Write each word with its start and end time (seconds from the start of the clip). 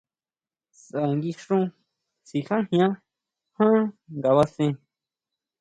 Saʼa 0.83 1.09
nguixún 1.15 1.65
sikajian 2.27 2.91
ján 3.61 3.85
ngabasen. 4.15 4.73